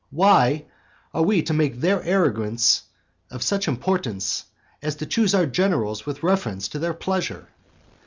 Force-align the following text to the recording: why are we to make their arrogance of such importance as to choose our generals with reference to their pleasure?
why 0.09 0.65
are 1.13 1.21
we 1.21 1.43
to 1.43 1.53
make 1.53 1.79
their 1.79 2.03
arrogance 2.03 2.81
of 3.29 3.43
such 3.43 3.67
importance 3.67 4.45
as 4.81 4.95
to 4.95 5.05
choose 5.05 5.35
our 5.35 5.45
generals 5.45 6.07
with 6.07 6.23
reference 6.23 6.67
to 6.69 6.79
their 6.79 6.95
pleasure? 6.95 7.47